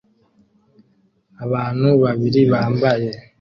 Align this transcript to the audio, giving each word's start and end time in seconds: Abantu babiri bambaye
Abantu 1.45 1.89
babiri 2.03 2.41
bambaye 2.51 3.09